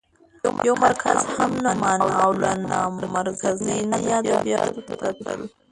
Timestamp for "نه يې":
3.91-4.13